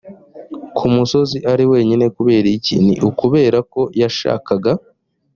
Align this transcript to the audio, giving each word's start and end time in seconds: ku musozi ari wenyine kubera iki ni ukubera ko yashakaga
ku 0.77 0.85
musozi 0.95 1.37
ari 1.51 1.63
wenyine 1.71 2.05
kubera 2.15 2.47
iki 2.57 2.75
ni 2.85 2.95
ukubera 3.09 3.59
ko 3.71 3.81
yashakaga 4.01 4.71